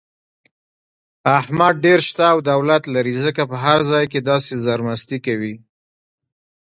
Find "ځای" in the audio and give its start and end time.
3.91-4.05